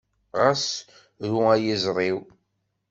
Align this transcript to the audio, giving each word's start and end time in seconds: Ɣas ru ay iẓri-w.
Ɣas 0.39 0.65
ru 1.27 1.39
ay 1.53 1.63
iẓri-w. 1.73 2.17